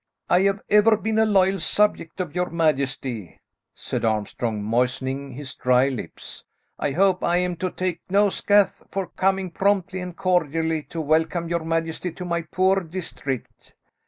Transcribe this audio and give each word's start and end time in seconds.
"I 0.31 0.39
have 0.45 0.61
ever 0.67 0.97
been 0.97 1.19
a 1.19 1.27
loyal 1.27 1.59
subject 1.59 2.19
of 2.19 2.33
your 2.33 2.49
majesty," 2.49 3.39
said 3.75 4.03
Armstrong, 4.03 4.63
moistening 4.63 5.33
his 5.33 5.53
dry 5.53 5.89
lips. 5.89 6.43
"I 6.79 6.89
hope 6.89 7.23
I 7.23 7.37
am 7.37 7.55
to 7.57 7.69
take 7.69 7.99
no 8.09 8.31
scathe 8.31 8.81
for 8.89 9.09
coming 9.09 9.51
promptly 9.51 9.99
and 9.99 10.17
cordially 10.17 10.81
to 10.89 11.01
welcome 11.01 11.49
your 11.49 11.63
majesty 11.63 12.11
to 12.13 12.25
my 12.25 12.41
poor 12.41 12.81
district." 12.83 13.75